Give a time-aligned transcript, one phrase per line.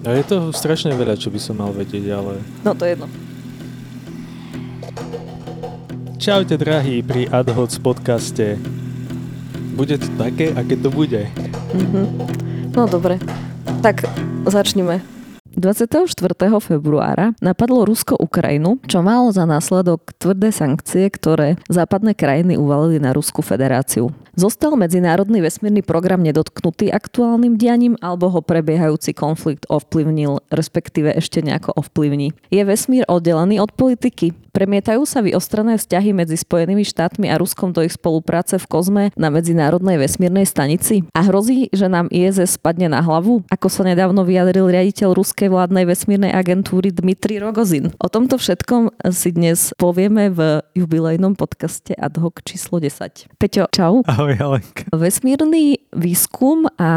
[0.00, 2.40] A je toho strašne veľa, čo by som mal vedieť, ale...
[2.64, 3.08] No to je jedno.
[6.16, 8.56] Čaute drahí pri AdHoc podcaste.
[9.76, 11.28] Bude to také, aké to bude.
[11.76, 12.02] Mhm.
[12.72, 13.20] No dobre,
[13.84, 14.08] tak
[14.48, 15.19] začneme.
[15.60, 16.08] 24.
[16.64, 23.12] februára napadlo Rusko Ukrajinu, čo malo za následok tvrdé sankcie, ktoré západné krajiny uvalili na
[23.12, 24.08] Rusku federáciu.
[24.40, 31.76] Zostal medzinárodný vesmírny program nedotknutý aktuálnym dianím alebo ho prebiehajúci konflikt ovplyvnil, respektíve ešte nejako
[31.76, 32.32] ovplyvní.
[32.48, 34.32] Je vesmír oddelený od politiky?
[34.60, 39.32] Premietajú sa vyostrené vzťahy medzi Spojenými štátmi a Ruskom do ich spolupráce v kozme na
[39.32, 41.00] Medzinárodnej vesmírnej stanici?
[41.16, 45.88] A hrozí, že nám ISS spadne na hlavu, ako sa nedávno vyjadril riaditeľ Ruskej vládnej
[45.88, 47.96] vesmírnej agentúry Dmitri Rogozin.
[48.04, 53.40] O tomto všetkom si dnes povieme v jubilejnom podcaste ad hoc číslo 10.
[53.40, 54.04] Peťo, čau.
[54.04, 54.84] Ahoj, Alenka.
[54.92, 56.92] Vesmírny výskum a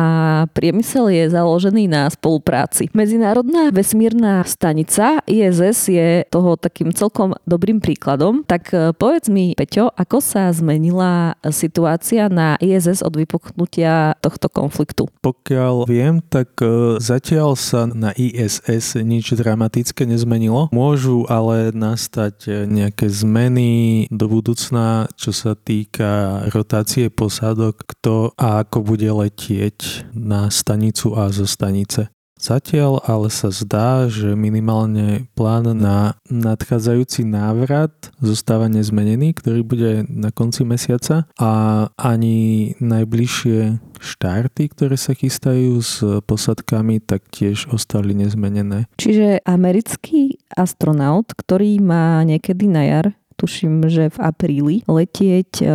[0.51, 2.91] priemysel je založený na spolupráci.
[2.91, 8.41] Medzinárodná vesmírna stanica ISS je toho takým celkom dobrým príkladom.
[8.41, 15.05] Tak e, povedz mi, Peťo, ako sa zmenila situácia na ISS od vypuknutia tohto konfliktu?
[15.21, 20.73] Pokiaľ viem, tak e, zatiaľ sa na ISS nič dramatické nezmenilo.
[20.73, 28.65] Môžu ale nastať e, nejaké zmeny do budúcna, čo sa týka rotácie posádok, kto a
[28.65, 32.09] ako bude letieť na stanicu a zo stanice.
[32.43, 40.27] Zatiaľ ale sa zdá, že minimálne plán na nadchádzajúci návrat zostáva nezmenený, ktorý bude na
[40.27, 41.51] konci mesiaca a
[41.95, 48.91] ani najbližšie štarty, ktoré sa chystajú s posadkami, tak tiež ostali nezmenené.
[48.99, 53.05] Čiže americký astronaut, ktorý má niekedy na jar
[53.43, 55.65] tuším, že v apríli, letieť e,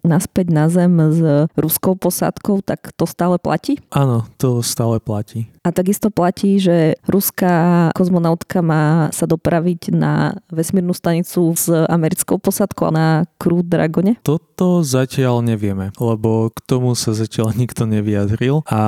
[0.00, 1.20] naspäť na Zem s
[1.60, 3.76] ruskou posádkou, tak to stále platí?
[3.92, 5.52] Áno, to stále platí.
[5.60, 12.88] A takisto platí, že ruská kozmonautka má sa dopraviť na vesmírnu stanicu s americkou posádkou
[12.88, 14.16] na Crew Dragone?
[14.58, 18.82] Toto zatiaľ nevieme, lebo k tomu sa zatiaľ nikto nevyjadril a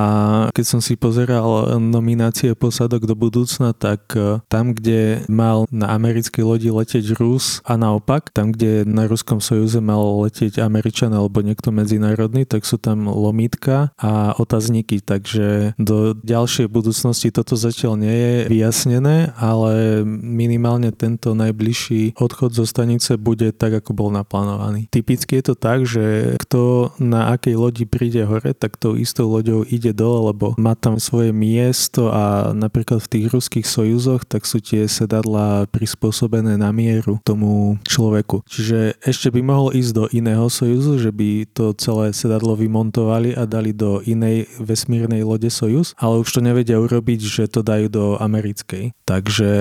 [0.51, 6.43] keď som si pozeral nominácie posádok do budúcna, tak e, tam, kde mal na americkej
[6.43, 11.71] lodi letieť Rus a naopak, tam, kde na Ruskom sojuze mal letieť Američan alebo niekto
[11.71, 18.35] medzinárodný, tak sú tam lomítka a otazníky, takže do ďalšej budúcnosti toto zatiaľ nie je
[18.51, 24.91] vyjasnené, ale minimálne tento najbližší odchod zo stanice bude tak, ako bol naplánovaný.
[24.91, 29.61] Typicky je to tak, že kto na akej lodi príde hore, tak tou istou loďou
[29.61, 34.57] ide dole, lebo má tam svoje miesto a napríklad v tých ruských sojuzoch, tak sú
[34.57, 38.41] tie sedadla prispôsobené na mieru tomu človeku.
[38.49, 43.45] Čiže ešte by mohol ísť do iného sojuzu, že by to celé sedadlo vymontovali a
[43.45, 48.05] dali do inej vesmírnej lode Sojuz, ale už to nevedia urobiť, že to dajú do
[48.17, 48.95] americkej.
[49.05, 49.51] Takže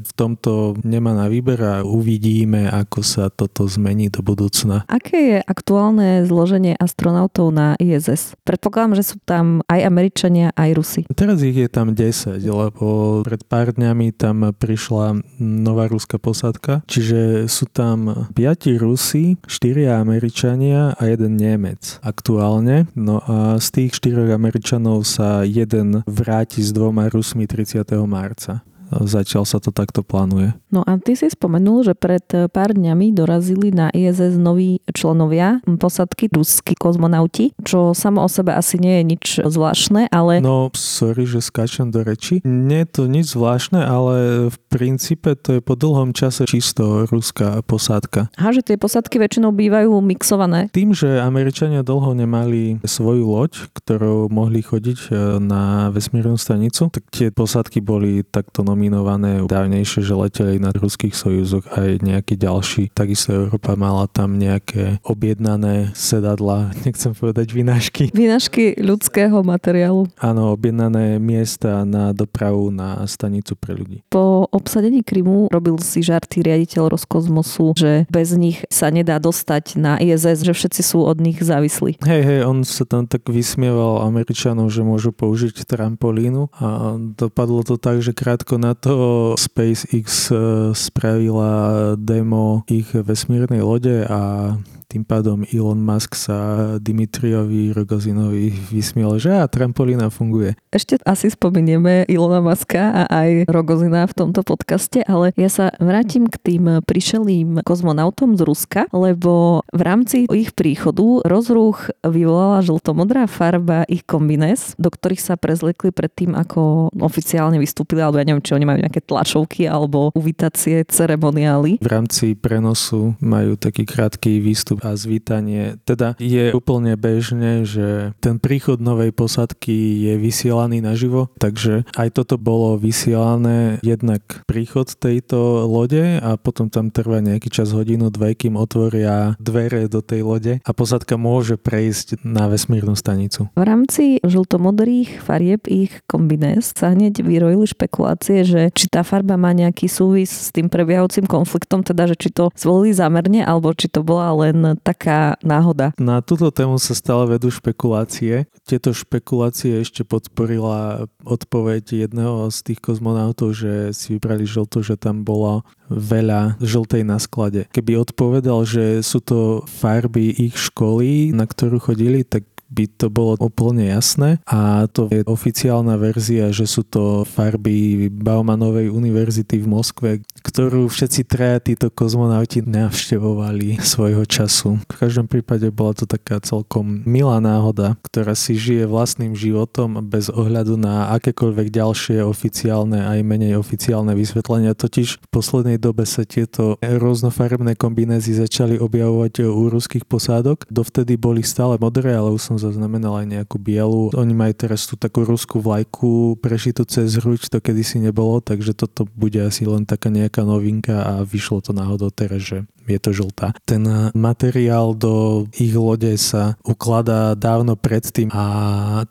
[0.00, 4.88] v tomto nemá na výber a uvidíme, ako sa toto zmení do budúcna.
[4.88, 8.32] Aké aktuálne zloženie astronautov na ISS?
[8.48, 11.02] Predpokladám, že sú tam aj Američania, aj Rusi.
[11.12, 17.50] Teraz ich je tam 10, lebo pred pár dňami tam prišla nová ruská posádka, čiže
[17.52, 22.88] sú tam 5 Rusi, 4 Američania a jeden Nemec aktuálne.
[22.96, 27.84] No a z tých 4 Američanov sa jeden vráti s dvoma Rusmi 30.
[28.08, 28.64] marca.
[28.92, 30.56] Zatiaľ sa to takto plánuje.
[30.72, 36.28] No a ty si spomenul, že pred pár dňami dorazili na ISS noví členovia posadky,
[36.32, 40.40] ruskí kozmonauti, čo samo o sebe asi nie je nič zvláštne, ale...
[40.40, 42.40] No, sorry, že skáčem do reči.
[42.44, 47.60] Nie je to nič zvláštne, ale v princípe to je po dlhom čase čisto ruská
[47.64, 48.32] posádka.
[48.36, 50.72] Aha, že tie posádky väčšinou bývajú mixované.
[50.72, 55.10] Tým, že Američania dlho nemali svoju loď, ktorou mohli chodiť e,
[55.42, 61.66] na vesmírnu stanicu, tak tie posádky boli takto nominované dávnejšie, že leteli na ruských sojuzoch
[61.74, 62.94] aj nejaký ďalší.
[62.94, 68.14] Takisto Európa mala tam nejaké objednané sedadla, nechcem povedať vynášky.
[68.14, 70.06] Vynášky ľudského materiálu.
[70.22, 74.06] Áno, objednané miesta na dopravu na stanicu pre ľudí.
[74.14, 79.98] Po obsadení Krymu robil si žarty riaditeľ Roskozmosu, že bez nich sa nedá dostať na
[79.98, 81.98] ISS, že všetci sú od nich závislí.
[82.06, 87.74] Hej, hej, on sa tam tak vysmieval Američanov, že môžu použiť trampolínu a dopadlo to
[87.74, 90.36] tak, že krátko na na to SpaceX e,
[90.76, 94.52] spravila demo ich vesmírnej lode a
[94.88, 100.56] tým pádom Elon Musk sa Dimitriovi Rogozinovi vysmiel, že a trampolína funguje.
[100.72, 106.24] Ešte asi spomenieme Ilona Maska a aj Rogozina v tomto podcaste, ale ja sa vrátim
[106.24, 113.84] k tým prišelým kozmonautom z Ruska, lebo v rámci ich príchodu rozruch vyvolala žltomodrá farba
[113.92, 118.64] ich kombines, do ktorých sa prezliekli predtým, ako oficiálne vystúpili, alebo ja neviem, či oni
[118.64, 121.76] majú nejaké tlačovky alebo uvítacie ceremoniály.
[121.84, 125.78] V rámci prenosu majú taký krátky výstup a zvítanie.
[125.84, 132.36] Teda je úplne bežné, že ten príchod novej posadky je vysielaný naživo, takže aj toto
[132.38, 138.56] bolo vysielané jednak príchod tejto lode a potom tam trvá nejaký čas hodinu, dve, kým
[138.56, 143.50] otvoria dvere do tej lode a posadka môže prejsť na vesmírnu stanicu.
[143.54, 149.52] V rámci žltomodrých farieb ich kombinés sa hneď vyrojili špekulácie, že či tá farba má
[149.54, 154.04] nejaký súvis s tým prebiehajúcim konfliktom, teda že či to zvolili zámerne alebo či to
[154.04, 155.96] bola len taká náhoda.
[155.96, 158.50] Na túto tému sa stále vedú špekulácie.
[158.66, 165.24] Tieto špekulácie ešte podporila odpoveď jedného z tých kozmonautov, že si vybrali žlto, že tam
[165.24, 167.64] bolo veľa žltej na sklade.
[167.72, 173.32] Keby odpovedal, že sú to farby ich školy, na ktorú chodili, tak by to bolo
[173.40, 180.10] úplne jasné a to je oficiálna verzia, že sú to farby Baumanovej univerzity v Moskve,
[180.40, 184.80] ktorú všetci traja títo kozmonauti navštevovali svojho času.
[184.88, 190.30] V každom prípade bola to taká celkom milá náhoda, ktorá si žije vlastným životom bez
[190.30, 194.78] ohľadu na akékoľvek ďalšie oficiálne aj menej oficiálne vysvetlenia.
[194.78, 200.64] Totiž v poslednej dobe sa tieto rôznofarebné kombinézy začali objavovať u ruských posádok.
[200.70, 204.14] Dovtedy boli stále modré, ale už som zaznamenal aj nejakú bielu.
[204.14, 209.08] Oni majú teraz tú takú ruskú vlajku prešitú cez hruď, to kedysi nebolo, takže toto
[209.16, 213.52] bude asi len taká nejaká novinka a vyšlo to náhodou teraz, že je to žltá.
[213.68, 213.84] Ten
[214.16, 218.44] materiál do ich lode sa ukladá dávno predtým a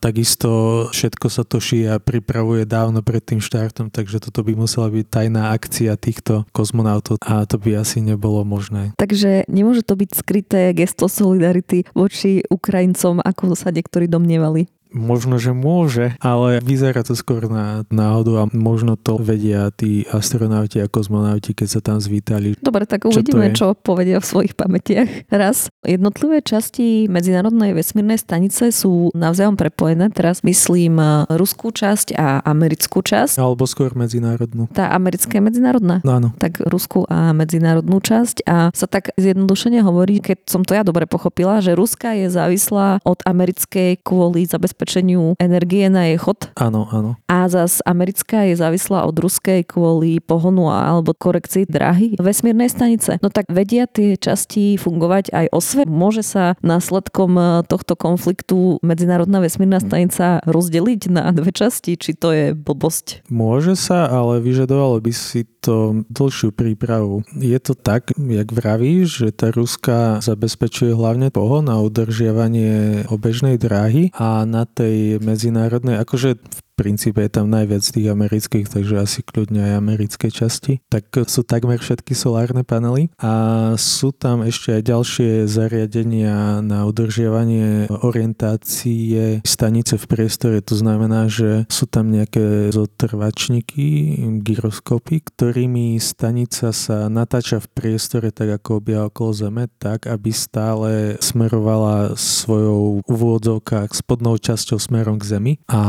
[0.01, 0.49] takisto
[0.89, 5.05] všetko sa to šije a pripravuje dávno pred tým štartom, takže toto by musela byť
[5.05, 8.97] tajná akcia týchto kozmonautov a to by asi nebolo možné.
[8.97, 14.65] Takže nemôže to byť skryté gesto solidarity voči Ukrajincom, ako sa niektorí domnievali.
[14.95, 20.79] Možno, že môže, ale vyzerá to skôr na náhodu a možno to vedia tí astronauti
[20.79, 22.55] a kozmonauti, keď sa tam zvítali.
[22.63, 25.27] Dobre, tak uvidíme, čo, čo povedia v svojich pamätiach.
[25.27, 30.07] Raz, jednotlivé časti Medzinárodnej vesmírnej stanice sú navzájom prepojené.
[30.15, 30.97] Teraz myslím
[31.27, 33.35] ruskú časť a americkú časť.
[33.43, 34.71] Alebo skôr medzinárodnú.
[34.71, 35.99] Tá americká je medzinárodná?
[36.07, 36.29] No, áno.
[36.39, 41.03] Tak ruskú a medzinárodnú časť a sa tak zjednodušene hovorí, keď som to ja dobre
[41.03, 46.53] pochopila, že Ruska je závislá od americkej kvôli zabezpečeniu zabezpečeniu energie na jej chod.
[46.53, 47.17] Áno, áno.
[47.25, 53.17] A zas americká je závislá od ruskej kvôli pohonu alebo korekcii dráhy vesmírnej stanice.
[53.25, 55.81] No tak vedia tie časti fungovať aj osve.
[55.89, 62.29] Môže sa následkom e, tohto konfliktu medzinárodná vesmírna stanica rozdeliť na dve časti, či to
[62.29, 63.25] je blbosť?
[63.33, 67.25] Môže sa, ale vyžadovalo by si to dlhšiu prípravu.
[67.33, 74.13] Je to tak, jak vravíš, že tá Ruska zabezpečuje hlavne pohon a udržiavanie obežnej dráhy
[74.13, 79.65] a na tej medzinárodnej, akože v princípe je tam najviac tých amerických, takže asi kľudne
[79.65, 80.77] aj americké časti.
[80.93, 87.89] Tak sú takmer všetky solárne panely a sú tam ešte aj ďalšie zariadenia na udržiavanie
[88.05, 90.61] orientácie stanice v priestore.
[90.61, 98.61] To znamená, že sú tam nejaké zotrvačníky, gyroskopy, ktorými stanica sa natáča v priestore tak
[98.61, 105.53] ako obia okolo Zeme, tak aby stále smerovala svojou úvodzovkách spodnou časťou smerom k Zemi.
[105.65, 105.81] A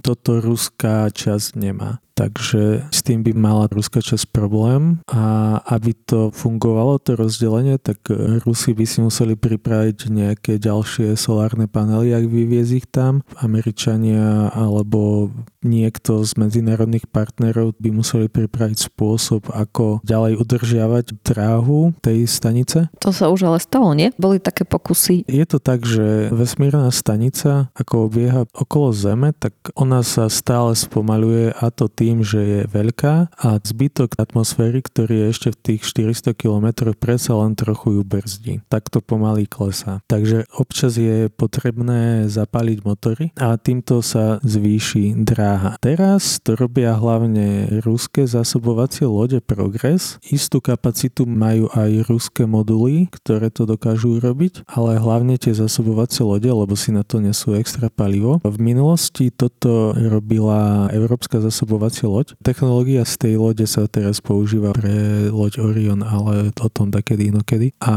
[0.00, 1.98] to toto ruská časť nemá.
[2.14, 8.06] Takže s tým by mala ruská časť problém a aby to fungovalo, to rozdelenie, tak
[8.46, 13.26] Rusi by si museli pripraviť nejaké ďalšie solárne panely, ak vyviez ich tam.
[13.42, 22.28] Američania alebo niekto z medzinárodných partnerov by museli pripraviť spôsob, ako ďalej udržiavať dráhu tej
[22.28, 22.92] stanice.
[23.00, 24.12] To sa už ale stalo, nie?
[24.20, 25.24] Boli také pokusy.
[25.26, 31.56] Je to tak, že vesmírna stanica, ako obieha okolo Zeme, tak ona sa stále spomaluje
[31.56, 36.36] a to tým, že je veľká a zbytok atmosféry, ktorý je ešte v tých 400
[36.36, 38.54] km, predsa len trochu ju brzdí.
[38.68, 40.04] Takto pomaly klesá.
[40.04, 45.53] Takže občas je potrebné zapaliť motory a týmto sa zvýši dráha.
[45.80, 50.18] Teraz to robia hlavne ruské zásobovacie lode Progress.
[50.24, 56.48] Istú kapacitu majú aj ruské moduly, ktoré to dokážu robiť, ale hlavne tie zásobovacie lode,
[56.48, 58.40] lebo si na to nesú extra palivo.
[58.44, 62.36] V minulosti toto robila Európska zásobovacia loď.
[62.42, 67.72] Technológia z tej lode sa teraz používa pre loď Orion, ale o tom takedy inokedy.
[67.82, 67.94] A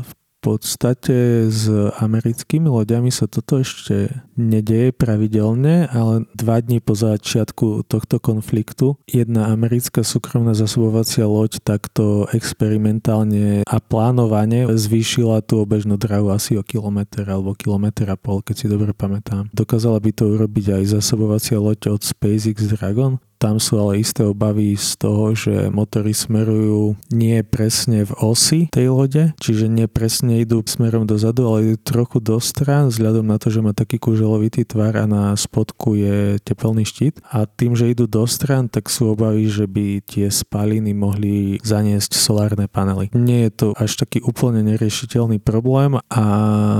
[0.00, 1.68] v podstate s
[2.00, 9.52] americkými loďami sa toto ešte nedeje pravidelne, ale dva dní po začiatku tohto konfliktu jedna
[9.52, 17.28] americká súkromná zasobovacia loď takto experimentálne a plánovane zvýšila tú obežnú drahu asi o kilometr
[17.28, 19.52] alebo kilometr a pol, keď si dobre pamätám.
[19.52, 24.76] Dokázala by to urobiť aj zasobovacia loď od SpaceX Dragon, tam sú ale isté obavy
[24.76, 30.60] z toho, že motory smerujú nie presne v osi tej lode, čiže nie presne idú
[30.60, 35.00] smerom dozadu, ale idú trochu do strán, vzhľadom na to, že má taký kuželovitý tvar
[35.00, 37.24] a na spodku je tepelný štít.
[37.32, 42.12] A tým, že idú do strán, tak sú obavy, že by tie spaliny mohli zaniesť
[42.12, 43.08] solárne panely.
[43.16, 46.24] Nie je to až taký úplne neriešiteľný problém a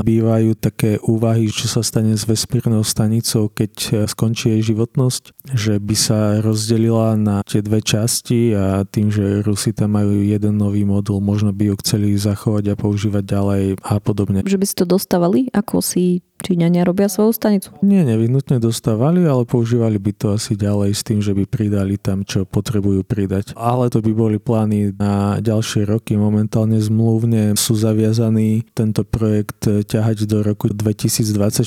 [0.04, 5.96] bývajú také úvahy, čo sa stane s vesmírnou stanicou, keď skončí jej životnosť, že by
[5.96, 11.22] sa rozdelila na tie dve časti a tým, že Rusi tam majú jeden nový modul,
[11.22, 14.42] možno by ju chceli zachovať a používať ďalej a podobne.
[14.42, 17.68] Že by si to dostávali, ako si Číňania robia svoju stanicu?
[17.84, 22.24] Nie, nevyhnutne dostávali, ale používali by to asi ďalej s tým, že by pridali tam,
[22.24, 23.52] čo potrebujú pridať.
[23.54, 26.16] Ale to by boli plány na ďalšie roky.
[26.16, 31.60] Momentálne zmluvne sú zaviazaní tento projekt ťahať do roku 2024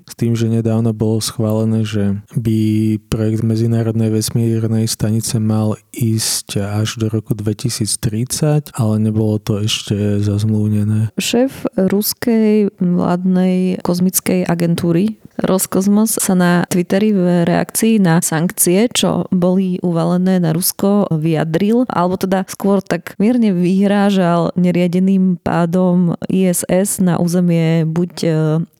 [0.00, 6.96] s tým, že nedávno bolo schválené, že by projekt Medzinárodnej vesmírnej stanice mal ísť až
[6.96, 11.12] do roku 2030, ale nebolo to ešte zazmluvnené.
[11.20, 19.76] Šéf ruskej vládnej kozmickej agentúry Roskosmos sa na Twitteri v reakcii na sankcie, čo boli
[19.84, 27.84] uvalené na Rusko, vyjadril, alebo teda skôr tak mierne vyhrážal neriadeným pádom ISS na územie
[27.84, 28.28] buď e,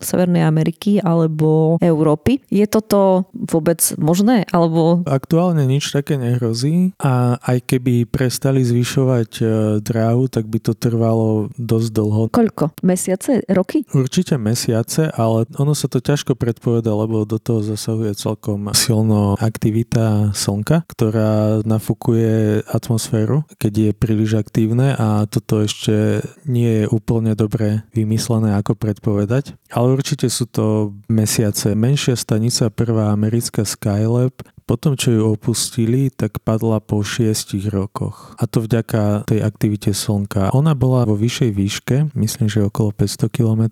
[0.00, 2.40] Severnej Ameriky alebo Európy.
[2.48, 4.48] Je toto vôbec možné?
[4.48, 5.04] Alebo...
[5.26, 9.44] Aktuálne nič také nehrozí a aj keby prestali zvyšovať e,
[9.82, 12.22] dráhu, tak by to trvalo dosť dlho.
[12.30, 12.78] Koľko?
[12.86, 13.42] Mesiace?
[13.50, 13.82] Roky?
[13.90, 20.30] Určite mesiace, ale ono sa to ťažko predpoveda, lebo do toho zasahuje celkom silno aktivita
[20.30, 27.82] Slnka, ktorá nafúkuje atmosféru, keď je príliš aktívne a toto ešte nie je úplne dobre
[27.90, 29.58] vymyslené, ako predpovedať.
[29.74, 31.74] Ale určite sú to mesiace.
[31.74, 38.34] Menšia stanica, prvá americká Skylab, potom, čo ju opustili, tak padla po 6 rokoch.
[38.36, 40.50] A to vďaka tej aktivite Slnka.
[40.50, 43.62] Ona bola vo vyššej výške, myslím, že okolo 500 km.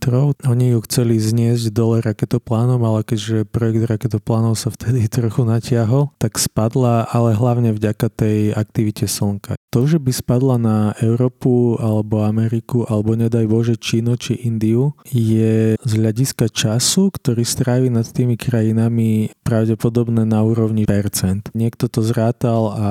[0.47, 6.39] Oni ju chceli zniesť dole raketoplánom, ale keďže projekt raketoplánov sa vtedy trochu natiahol, tak
[6.39, 9.59] spadla, ale hlavne vďaka tej aktivite Slnka.
[9.75, 15.75] To, že by spadla na Európu alebo Ameriku, alebo nedaj Bože Čínu či Indiu, je
[15.75, 20.84] z hľadiska času, ktorý strávi nad tými krajinami pravdepodobné na úrovni
[21.55, 22.89] Niekto to zrátal a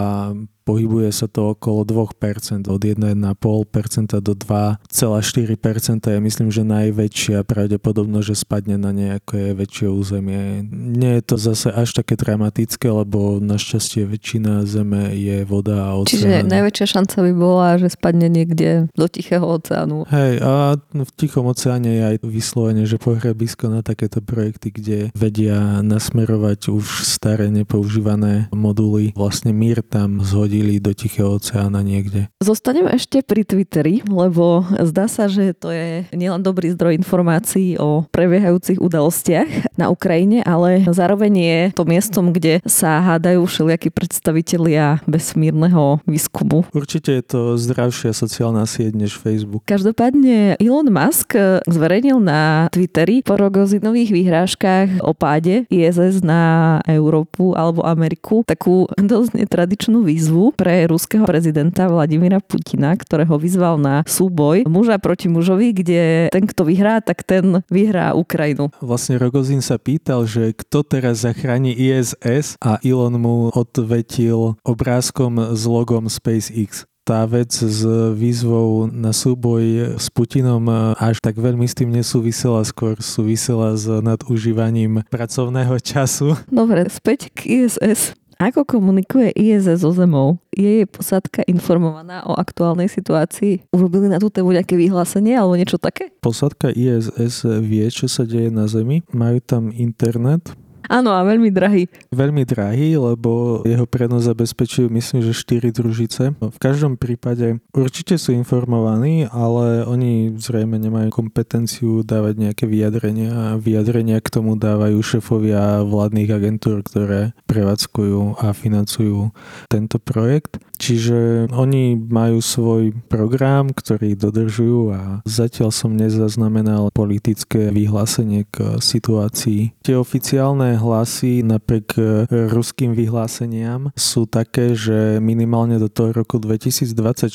[0.63, 8.36] pohybuje sa to okolo 2%, od 1,5% do 2,4% je myslím, že najväčšia pravdepodobnosť, že
[8.39, 10.63] spadne na nejaké väčšie územie.
[10.72, 16.15] Nie je to zase až také dramatické, lebo našťastie väčšina zeme je voda a oceán.
[16.15, 20.08] Čiže najväčšia šanca by bola, že spadne niekde do Tichého oceánu.
[20.08, 25.84] Hej, a v Tichom oceáne je aj vyslovene, že pohrebisko na takéto projekty, kde vedia
[25.84, 29.12] nasmerovať už staré nepoužívané moduly.
[29.17, 32.30] Vlastne mír tam zhodí hodili do Tichého oceána niekde.
[32.38, 38.06] Zostaneme ešte pri Twitteri, lebo zdá sa, že to je nielen dobrý zdroj informácií o
[38.14, 46.06] prebiehajúcich udalostiach na Ukrajine, ale zároveň je to miestom, kde sa hádajú všelijakí predstavitelia vesmírneho
[46.06, 46.70] výskumu.
[46.70, 49.66] Určite je to zdravšia sociálna sieť než Facebook.
[49.66, 51.34] Každopádne Elon Musk
[51.66, 59.34] zverejnil na Twitteri po rogozinových výhrážkach o páde ISS na Európu alebo Ameriku takú dosť
[59.34, 66.02] netradičnú výzvu, pre ruského prezidenta Vladimíra Putina, ktorého vyzval na súboj muža proti mužovi, kde
[66.34, 68.74] ten, kto vyhrá, tak ten vyhrá Ukrajinu.
[68.82, 75.64] Vlastne Rogozin sa pýtal, že kto teraz zachráni ISS a Elon mu odvetil obrázkom s
[75.70, 77.84] logom SpaceX tá vec s
[78.16, 80.64] výzvou na súboj s Putinom
[80.96, 86.40] až tak veľmi s tým nesúvisela, skôr súvisela s nadužívaním pracovného času.
[86.48, 88.16] Dobre, späť k ISS.
[88.44, 90.36] Ako komunikuje ISS so Zemou?
[90.52, 93.72] Je jej posádka informovaná o aktuálnej situácii?
[93.72, 96.12] Urobili na tú tému nejaké vyhlásenie alebo niečo také?
[96.20, 99.00] Posádka ISS vie, čo sa deje na Zemi.
[99.16, 100.52] Majú tam internet,
[100.92, 101.88] Áno, a veľmi drahý.
[102.12, 106.24] Veľmi drahý, lebo jeho prenos zabezpečujú myslím, že 4 družice.
[106.40, 113.60] V každom prípade určite sú informovaní, ale oni zrejme nemajú kompetenciu dávať nejaké vyjadrenia a
[113.60, 119.32] vyjadrenia k tomu dávajú šefovia vládnych agentúr, ktoré prevádzkujú a financujú
[119.68, 120.60] tento projekt.
[120.84, 129.80] Čiže oni majú svoj program, ktorý dodržujú a zatiaľ som nezaznamenal politické vyhlásenie k situácii.
[129.80, 131.96] Tie oficiálne hlasy napriek
[132.30, 137.30] ruským vyhláseniam sú také, že minimálne do toho roku 2024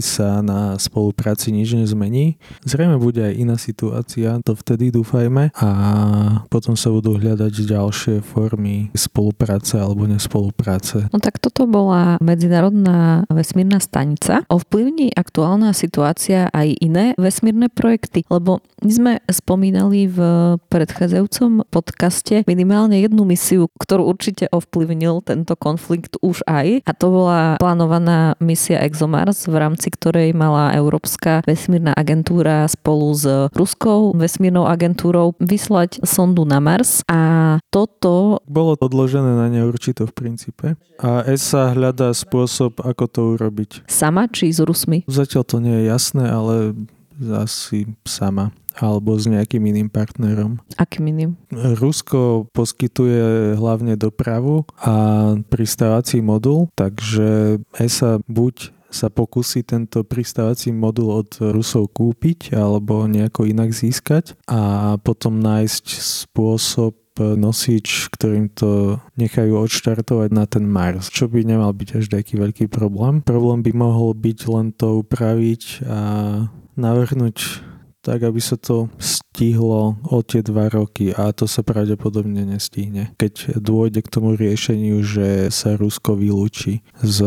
[0.00, 2.36] sa na spolupráci nič nezmení.
[2.64, 5.68] Zrejme bude aj iná situácia, to vtedy dúfajme a
[6.48, 11.08] potom sa budú hľadať ďalšie formy spolupráce alebo nespolupráce.
[11.12, 14.44] No tak toto bola Medzinárodná vesmírna stanica.
[14.50, 18.24] Ovplyvní aktuálna situácia aj iné vesmírne projekty?
[18.28, 20.18] Lebo my sme spomínali v
[20.72, 26.82] predchádzajúcom podcaste minimálne jednu misiu, ktorú určite ovplyvnil tento konflikt už aj.
[26.82, 33.24] A to bola plánovaná misia ExoMars, v rámci ktorej mala Európska vesmírna agentúra spolu s
[33.54, 38.42] Ruskou vesmírnou agentúrou vyslať sondu na Mars a toto...
[38.50, 40.66] Bolo odložené na neurčito v princípe
[40.98, 43.70] a ESA hľadá spôsob, ako to urobiť.
[43.86, 45.06] Sama či s Rusmi?
[45.06, 46.74] Zatiaľ to nie je jasné, ale
[47.20, 50.62] asi sama alebo s nejakým iným partnerom.
[50.78, 51.34] Akým iným?
[51.52, 54.94] Rusko poskytuje hlavne dopravu a
[55.50, 63.46] pristávací modul, takže ESA buď sa pokusí tento pristávací modul od Rusov kúpiť alebo nejako
[63.46, 65.86] inak získať a potom nájsť
[66.26, 72.40] spôsob nosič, ktorým to nechajú odštartovať na ten Mars, čo by nemal byť až taký
[72.40, 73.20] veľký problém.
[73.20, 76.00] Problém by mohol byť len to upraviť a
[76.80, 77.36] navrhnúť
[78.00, 83.12] tak, aby sa to stihlo o tie dva roky a to sa pravdepodobne nestihne.
[83.20, 87.18] Keď dôjde k tomu riešeniu, že sa Rusko vylúči z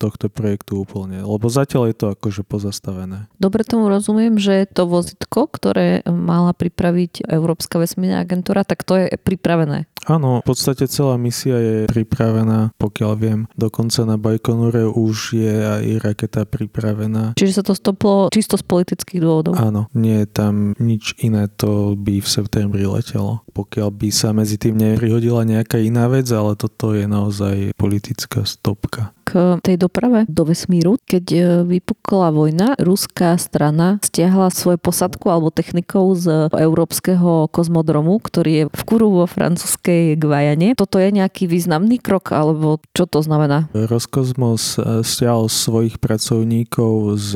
[0.00, 3.30] tohto projektu úplne, lebo zatiaľ je to akože pozastavené.
[3.38, 9.16] Dobre tomu rozumiem, že to vozitko, ktoré mala pripraviť Európska vesmírna agentúra, tak to je
[9.20, 9.86] pripravené.
[10.04, 13.40] Áno, v podstate celá misia je pripravená, pokiaľ viem.
[13.56, 17.34] Dokonca na Bajkonure už je aj raketa pripravená.
[17.40, 19.56] Čiže sa to stoplo čisto z politických dôvodov?
[19.56, 23.42] Áno, nie je tam nič iné, to by v septembri letelo.
[23.56, 29.14] Pokiaľ by sa medzi tým neprihodila nejaká iná vec, ale toto je naozaj politická stopka
[29.24, 31.00] k tej doprave do vesmíru.
[31.08, 38.52] Keď e, vypukla vojna, ruská strana stiahla svoju posadku alebo technikov z európskeho kozmodromu, ktorý
[38.52, 40.74] je v Kuru vo francúzskej Gvajane.
[40.74, 43.70] Toto je nejaký významný krok, alebo čo to znamená?
[43.72, 47.30] Roskosmos e, stiahol svojich pracovníkov z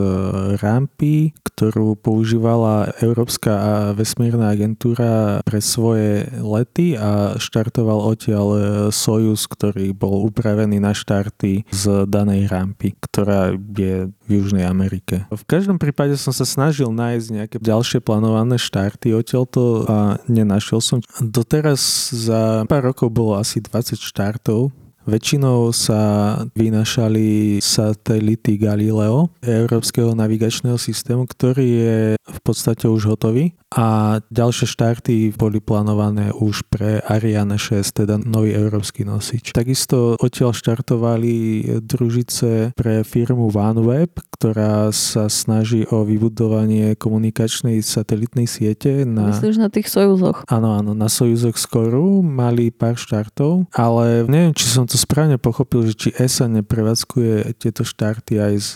[0.58, 8.46] rampy, ktorú používala Európska vesmírna agentúra pre svoje lety a štartoval odtiaľ
[8.94, 15.24] Sojus, ktorý bol upravený na štarty z danej rampy, ktorá je v Južnej Amerike.
[15.32, 19.96] V každom prípade som sa snažil nájsť nejaké ďalšie plánované štarty odtiaľto a
[20.28, 20.98] nenašiel som.
[21.18, 24.70] Doteraz za pár rokov bolo asi 20 štartov
[25.08, 34.20] Väčšinou sa vynašali satelity Galileo, európskeho navigačného systému, ktorý je v podstate už hotový a
[34.32, 39.52] ďalšie štarty boli plánované už pre Ariane 6, teda nový európsky nosič.
[39.56, 49.08] Takisto odtiaľ štartovali družice pre firmu OneWeb, ktorá sa snaží o vybudovanie komunikačnej satelitnej siete.
[49.08, 49.32] Na...
[49.32, 50.44] Myslíš na tých Sojuzoch?
[50.48, 55.86] Áno, áno, na Sojuzoch skoru mali pár štartov, ale neviem, či som to správne pochopil,
[55.86, 58.70] že či ESA neprevádzkuje tieto štarty aj z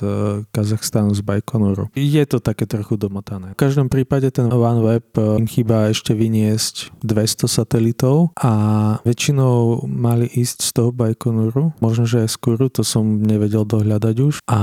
[0.55, 1.91] Kazachstanu, z Bajkonuru.
[1.99, 3.53] Je to také trochu domotané.
[3.53, 8.53] V každom prípade ten OneWeb web eh, im chýba ešte vyniesť 200 satelitov a
[9.03, 14.35] väčšinou mali ísť z toho Bajkonuru, možno, že aj skôr, to som nevedel dohľadať už.
[14.47, 14.59] A...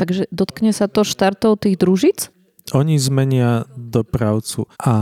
[0.00, 2.32] Takže dotkne sa to štartov tých družic?
[2.70, 4.70] Oni zmenia dopravcu.
[4.78, 4.94] A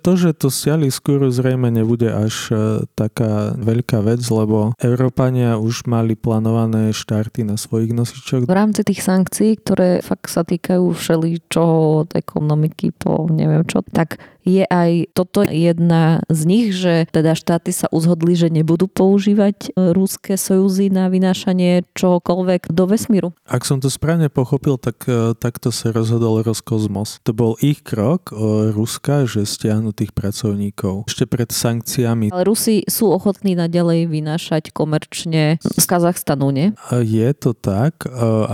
[0.00, 2.54] to, že to stiali skôr zrejme nebude až e,
[2.96, 8.48] taká veľká vec, lebo Európania už mali plánované štarty na svojich nosičoch.
[8.48, 14.18] V rámci tých sankcií, ktoré fakt sa týkajú všeličoho od ekonomiky po neviem čo, tak
[14.44, 19.92] je aj toto jedna z nich, že teda štáty sa uzhodli, že nebudú používať e,
[19.92, 23.28] rúské sojuzy na vynášanie čohokoľvek do vesmíru.
[23.44, 27.09] Ak som to správne pochopil, tak e, takto sa rozhodol Roskosmos.
[27.26, 32.30] To bol ich krok o Ruska, že stiahnu tých pracovníkov ešte pred sankciami.
[32.30, 36.70] Ale Rusi sú ochotní naďalej vynášať komerčne z Kazachstanu, nie?
[36.92, 38.12] Je to tak, e,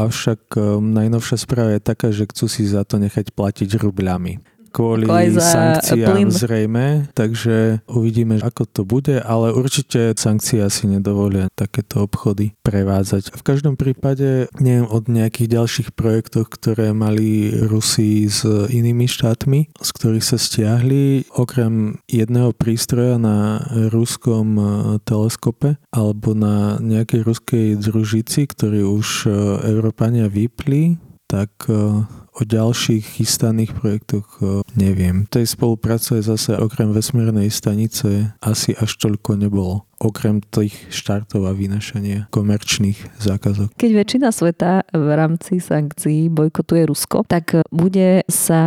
[0.09, 5.17] avšak najnovšia správa je taká, že chcú si za to nechať platiť rubľami kvôli Ako
[5.17, 6.29] aj za sankciám plyn.
[6.29, 6.87] zrejme,
[7.17, 13.33] takže uvidíme, ako to bude, ale určite sankcie asi nedovolia takéto obchody prevádzať.
[13.33, 19.89] V každom prípade neviem od nejakých ďalších projektoch, ktoré mali Rusi s inými štátmi, z
[19.97, 24.65] ktorých sa stiahli, okrem jedného prístroja na ruskom e,
[25.09, 29.31] teleskope alebo na nejakej ruskej družici, ktorý už e,
[29.73, 32.05] Európania vypli, tak e,
[32.37, 35.25] o ďalších chystaných projektoch e, neviem.
[35.27, 39.89] Tej spolupráce zase okrem vesmírnej stanice asi až toľko nebolo.
[39.97, 43.73] Okrem tých štartov a vynašania komerčných zákazok.
[43.81, 48.61] Keď väčšina sveta v rámci sankcií bojkotuje Rusko, tak bude sa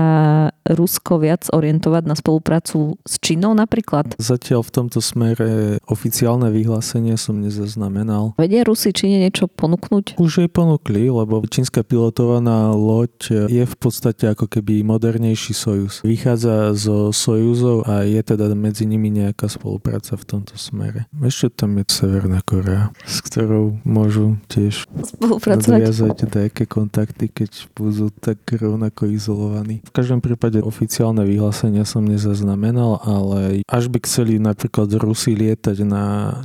[0.66, 4.18] Rusko viac orientovať na spoluprácu s Čínou napríklad?
[4.18, 8.34] Zatiaľ v tomto smere oficiálne vyhlásenie som nezaznamenal.
[8.42, 10.18] Vedia Rusi Číne niečo ponúknuť?
[10.18, 16.06] Už jej ponúkli, lebo čínska pilotovaná loď je v podstate ako keby modernejší Sojuz.
[16.06, 21.08] Vychádza zo Sojuzov a je teda medzi nimi nejaká spolupráca v tomto smere.
[21.24, 24.86] Ešte tam je Severná Korea, s ktorou môžu tiež
[25.20, 29.82] nadviazať nejaké kontakty, keď budú tak rovnako izolovaní.
[29.88, 36.04] V každom prípade oficiálne vyhlásenia som nezaznamenal, ale až by chceli napríklad Rusi lietať na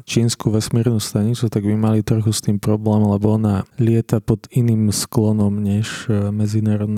[0.09, 4.93] čínsku vesmírnu stanicu, tak by mali trochu s tým problém, lebo ona lieta pod iným
[4.95, 6.31] sklonom než e,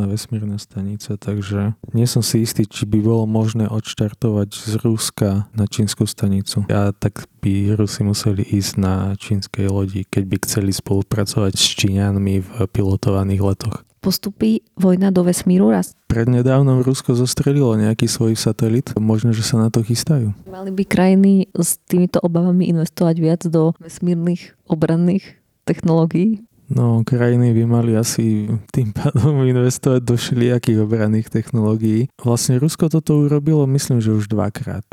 [0.09, 5.67] vesmírna stanica, takže nie som si istý, či by bolo možné odštartovať z Ruska na
[5.67, 6.65] čínsku stanicu.
[6.71, 12.35] A tak by Rusi museli ísť na čínskej lodi, keď by chceli spolupracovať s Číňanmi
[12.43, 13.77] v pilotovaných letoch.
[14.07, 15.99] Postupí vojna do vesmíru raz?
[16.07, 18.95] Prednedávnom Rusko zostrelilo nejaký svoj satelit.
[18.95, 20.31] Možno, že sa na to chystajú.
[20.47, 26.47] Mali by krajiny s týmito obavami investovať viac do vesmírnych obranných technológií?
[26.67, 32.11] No, krajiny by mali asi tým pádom investovať do všelijakých obranných technológií.
[32.19, 34.85] Vlastne Rusko toto urobilo, myslím, že už dvakrát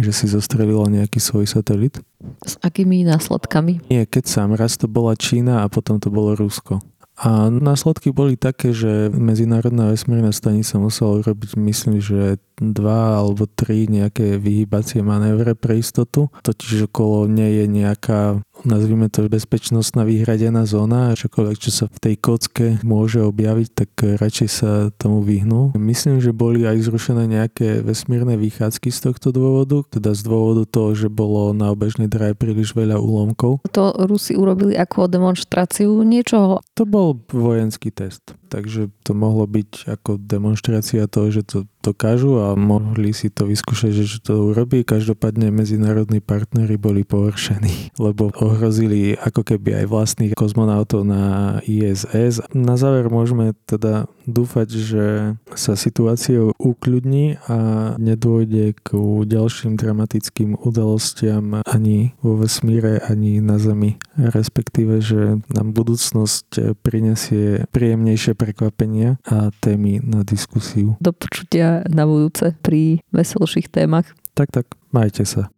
[0.00, 2.00] že si zostrelilo nejaký svoj satelit.
[2.40, 3.84] S akými následkami?
[3.92, 6.80] Nie, keď sám, raz to bola Čína a potom to bolo Rusko.
[7.20, 13.84] A následky boli také, že Medzinárodná vesmírna stanica musela urobiť, myslím, že dva alebo tri
[13.92, 16.32] nejaké vyhýbacie manévre pre istotu.
[16.40, 21.14] Totiž okolo nie je nejaká, nazvime to, bezpečnostná vyhradená zóna.
[21.16, 25.76] Čokoľvek, čo sa v tej kocke môže objaviť, tak radšej sa tomu vyhnú.
[25.76, 30.96] Myslím, že boli aj zrušené nejaké vesmírne vychádzky z tohto dôvodu, teda z dôvodu toho,
[30.96, 33.62] že bolo na obežnej dráhe príliš veľa úlomkov.
[33.72, 36.64] To Rusi urobili ako demonstráciu niečoho?
[36.76, 42.52] To bol vojenský test, takže to mohlo byť ako demonstrácia toho, že to dokážu a
[42.54, 44.84] mohli si to vyskúšať, že to urobí.
[44.84, 52.42] Každopádne medzinárodní partnery boli pohoršení, lebo ohrozili ako keby aj vlastných kozmonautov na ISS.
[52.50, 55.06] Na záver môžeme teda dúfať, že
[55.54, 57.58] sa situácia ukľudní a
[57.98, 58.88] nedôjde k
[59.26, 63.98] ďalším dramatickým udalostiam ani vo vesmíre, ani na Zemi.
[64.18, 70.98] Respektíve, že nám budúcnosť prinesie príjemnejšie prekvapenia a témy na diskusiu.
[70.98, 74.08] Do počutia na budúce pri veselších témach.
[74.34, 75.52] Tak, tak, majte sa.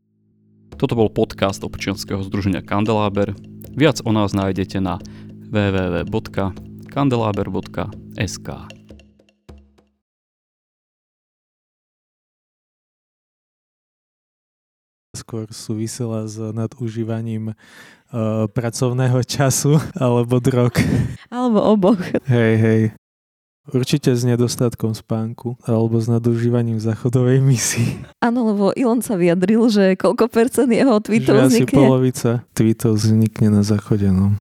[0.83, 3.39] Toto bol podcast občianskeho združenia Kandeláber.
[3.71, 4.99] Viac o nás nájdete na
[5.55, 8.49] www.kandelaber.sk
[15.13, 20.75] skôr súvisela s nadužívaním uh, pracovného času alebo drog.
[21.31, 22.03] Alebo oboch.
[22.27, 22.83] Hej, hej.
[23.63, 28.03] Určite s nedostatkom spánku alebo s nadužívaním záchodovej misii.
[28.19, 31.79] Áno, lebo Elon sa vyjadril, že koľko percent jeho tweetov Že asi vznikne.
[31.79, 34.11] polovica tweetov vznikne na záchode.
[34.11, 34.35] No.